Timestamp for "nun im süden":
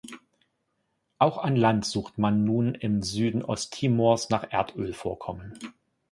2.43-3.45